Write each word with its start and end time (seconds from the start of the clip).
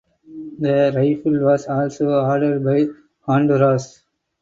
The 0.57 0.91
rifle 0.95 1.39
was 1.45 1.67
also 1.67 2.09
ordered 2.25 2.63
by 2.65 2.87
Honduras. 3.31 4.01